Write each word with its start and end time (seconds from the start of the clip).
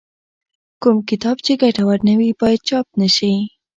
کوم 0.81 0.97
کتاب 1.09 1.37
چې 1.45 1.51
ګټور 1.61 1.97
نه 2.07 2.13
وي 2.19 2.29
باید 2.41 2.59
چاپ 2.69 2.87
نه 3.01 3.07
شي. 3.15 3.33